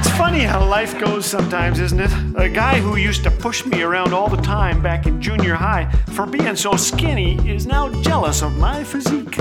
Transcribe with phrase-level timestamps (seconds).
[0.00, 2.10] It's funny how life goes sometimes, isn't it?
[2.36, 5.92] A guy who used to push me around all the time back in junior high
[6.14, 9.34] for being so skinny is now jealous of my physique.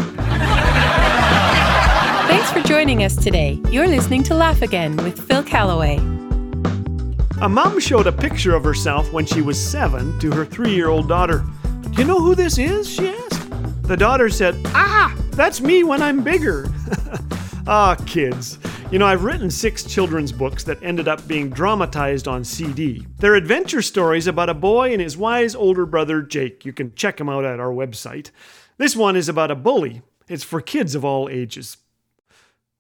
[2.28, 3.58] Thanks for joining us today.
[3.72, 5.96] You're listening to Laugh Again with Phil Callaway.
[7.42, 10.90] A mom showed a picture of herself when she was seven to her three year
[10.90, 11.46] old daughter.
[11.92, 12.90] Do you know who this is?
[12.90, 13.50] she asked.
[13.84, 16.68] The daughter said, Ah, that's me when I'm bigger.
[17.66, 18.60] ah, kids.
[18.92, 23.06] You know, I've written six children's books that ended up being dramatized on CD.
[23.20, 26.66] They're adventure stories about a boy and his wise older brother, Jake.
[26.66, 28.32] You can check them out at our website.
[28.80, 30.02] This one is about a bully.
[30.28, 31.78] It's for kids of all ages.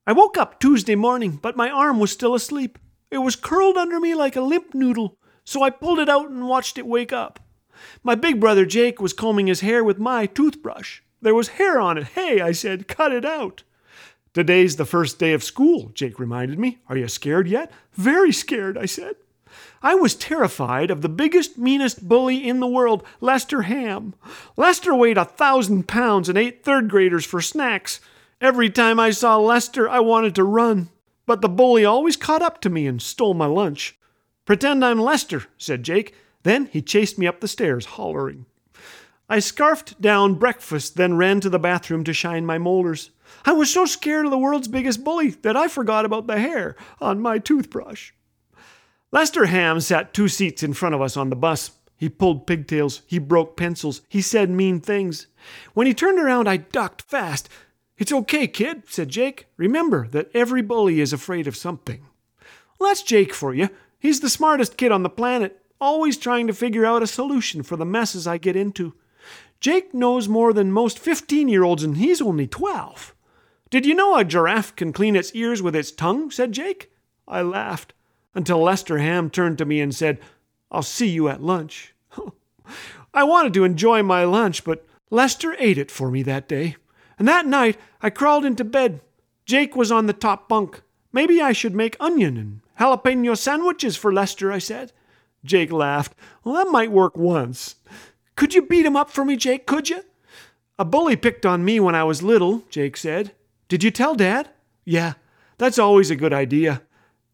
[0.07, 2.80] I woke up Tuesday morning, but my arm was still asleep.
[3.11, 6.47] It was curled under me like a limp noodle, so I pulled it out and
[6.47, 7.39] watched it wake up.
[8.02, 11.02] My big brother Jake was combing his hair with my toothbrush.
[11.21, 12.05] There was hair on it.
[12.05, 13.61] Hey, I said, cut it out.
[14.39, 16.77] Today's the first day of school, Jake reminded me.
[16.88, 17.73] Are you scared yet?
[17.95, 19.17] Very scared, I said.
[19.83, 24.16] I was terrified of the biggest, meanest bully in the world, Lester Ham.
[24.55, 28.00] Lester weighed a thousand pounds and ate third graders for snacks.
[28.39, 30.88] Every time I saw Lester, I wanted to run.
[31.25, 34.00] But the bully always caught up to me and stole my lunch.
[34.45, 36.16] Pretend I'm Lester, said Jake.
[36.44, 38.45] Then he chased me up the stairs, hollering.
[39.30, 43.11] I scarfed down breakfast, then ran to the bathroom to shine my molars.
[43.45, 46.75] I was so scared of the world's biggest bully that I forgot about the hair
[46.99, 48.11] on my toothbrush.
[49.11, 51.72] Lester Ham sat two seats in front of us on the bus.
[51.95, 55.27] He pulled pigtails, he broke pencils, he said mean things.
[55.73, 57.50] When he turned around, I ducked fast.
[57.97, 59.47] It's okay, kid, said Jake.
[59.57, 62.05] Remember that every bully is afraid of something.
[62.80, 63.69] Well, that's Jake for you.
[64.00, 67.75] He's the smartest kid on the planet, always trying to figure out a solution for
[67.75, 68.94] the messes I get into.
[69.59, 73.15] Jake knows more than most 15 year olds, and he's only 12.
[73.69, 76.31] Did you know a giraffe can clean its ears with its tongue?
[76.31, 76.91] said Jake.
[77.27, 77.93] I laughed
[78.33, 80.19] until Lester Ham turned to me and said,
[80.71, 81.93] I'll see you at lunch.
[83.13, 86.75] I wanted to enjoy my lunch, but Lester ate it for me that day.
[87.17, 89.01] And that night I crawled into bed.
[89.45, 90.81] Jake was on the top bunk.
[91.11, 94.94] Maybe I should make onion and jalapeno sandwiches for Lester, I said.
[95.44, 96.13] Jake laughed.
[96.44, 97.75] Well, that might work once.
[98.39, 100.01] Could you beat him up for me, Jake, could you?
[100.77, 103.33] A bully picked on me when I was little, Jake said.
[103.67, 104.50] Did you tell Dad?
[104.85, 105.16] Yeah,
[105.57, 106.83] that's always a good idea.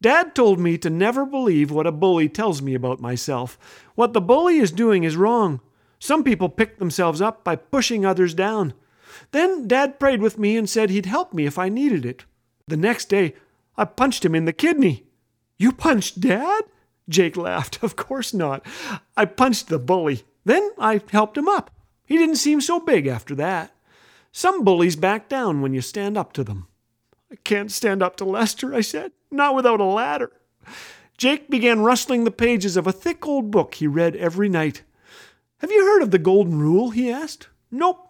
[0.01, 3.59] Dad told me to never believe what a bully tells me about myself.
[3.93, 5.61] What the bully is doing is wrong.
[5.99, 8.73] Some people pick themselves up by pushing others down.
[9.29, 12.25] Then Dad prayed with me and said he'd help me if I needed it.
[12.67, 13.35] The next day,
[13.77, 15.03] I punched him in the kidney.
[15.59, 16.63] You punched Dad?
[17.07, 17.77] Jake laughed.
[17.83, 18.65] Of course not.
[19.15, 20.23] I punched the bully.
[20.45, 21.71] Then I helped him up.
[22.05, 23.75] He didn't seem so big after that.
[24.31, 26.67] Some bullies back down when you stand up to them.
[27.31, 30.31] I can't stand up to Lester, I said, not without a ladder.
[31.17, 34.83] Jake began rustling the pages of a thick old book he read every night.
[35.59, 36.91] Have you heard of the Golden Rule?
[36.91, 37.47] he asked.
[37.71, 38.09] Nope.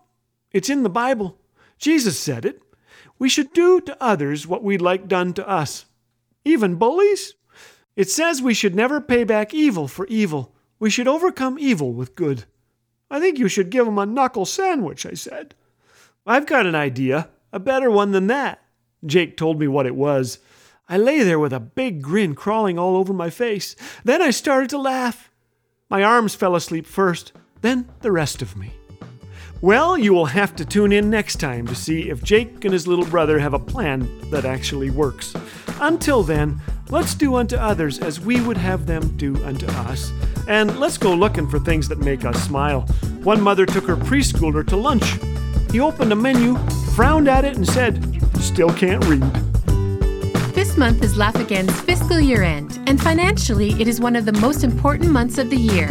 [0.52, 1.38] It's in the Bible.
[1.78, 2.62] Jesus said it.
[3.20, 5.86] We should do to others what we'd like done to us.
[6.44, 7.36] Even bullies?
[7.96, 10.55] It says we should never pay back evil for evil.
[10.80, 12.46] We should overcome evil with good.
[13.10, 15.56] I think you should give him a knuckle sandwich, I said.
[16.26, 18.62] I've got an idea, a better one than that.
[19.06, 20.40] Jake told me what it was.
[20.90, 23.76] I lay there with a big grin crawling all over my face.
[24.04, 25.32] Then I started to laugh.
[25.90, 27.32] My arms fell asleep first,
[27.62, 28.74] then the rest of me.
[29.62, 32.88] Well, you will have to tune in next time to see if Jake and his
[32.88, 35.34] little brother have a plan that actually works.
[35.80, 40.12] Until then, let's do unto others as we would have them do unto us.
[40.48, 42.82] And let's go looking for things that make us smile.
[43.24, 45.18] One mother took her preschooler to lunch.
[45.72, 46.58] He opened a menu,
[46.96, 49.24] frowned at it, and said, Still can't read.
[50.54, 54.34] This month is Laugh Again's fiscal year end, and financially, it is one of the
[54.34, 55.90] most important months of the year.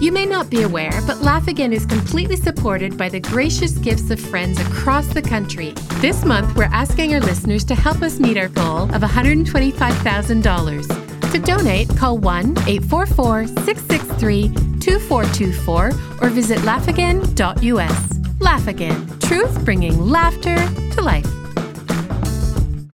[0.00, 4.10] You may not be aware, but Laugh Again is completely supported by the gracious gifts
[4.10, 5.74] of friends across the country.
[6.00, 11.09] This month, we're asking our listeners to help us meet our goal of $125,000.
[11.30, 14.48] To donate, call 1 844 663
[14.80, 15.90] 2424
[16.20, 18.40] or visit laughagain.us.
[18.40, 21.39] Laugh Again, truth bringing laughter to life.